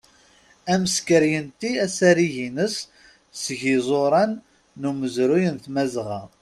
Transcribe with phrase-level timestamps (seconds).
[0.73, 2.75] Ameskar yenti asarig-ines
[3.41, 4.31] seg iẓuran
[4.79, 6.21] n umezruy n tmazɣa.